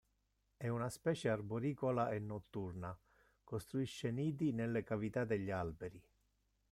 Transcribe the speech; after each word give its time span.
È 0.57 0.67
una 0.67 0.89
specie 0.89 1.29
arboricola 1.29 2.09
e 2.09 2.17
notturna, 2.17 2.97
costruisce 3.43 4.09
nidi 4.09 4.51
nelle 4.51 4.81
cavità 4.83 5.25
degli 5.25 5.51
alberi. 5.51 6.03